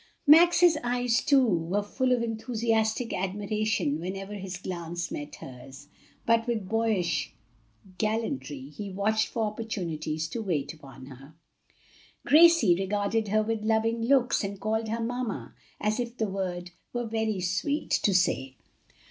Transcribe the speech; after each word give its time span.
Max's 0.25 0.77
eyes 0.83 1.23
too 1.23 1.45
were 1.45 1.83
full 1.83 2.11
of 2.11 2.23
enthusiastic 2.23 3.13
admiration 3.13 3.99
whenever 3.99 4.33
his 4.33 4.57
glance 4.57 5.11
met 5.11 5.35
hers, 5.35 5.89
and 6.25 6.47
with 6.47 6.67
boyish 6.67 7.35
gallantry 7.99 8.69
he 8.69 8.89
watched 8.89 9.27
for 9.27 9.43
opportunities 9.43 10.27
to 10.27 10.41
wait 10.41 10.73
upon 10.73 11.05
her. 11.05 11.35
Gracie 12.25 12.73
regarded 12.75 13.27
her 13.27 13.43
with 13.43 13.61
loving 13.63 14.01
looks 14.01 14.43
and 14.43 14.59
called 14.59 14.87
her 14.89 15.03
mamma, 15.03 15.53
as 15.79 15.99
if 15.99 16.17
the 16.17 16.27
word 16.27 16.71
were 16.93 17.05
very 17.05 17.39
sweet 17.39 17.91
to 17.91 18.15
say. 18.15 18.57